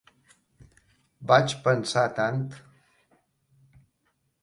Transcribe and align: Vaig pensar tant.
Vaig 1.33 1.55
pensar 1.69 2.07
tant. 2.23 2.43